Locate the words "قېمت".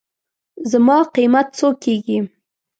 1.15-1.47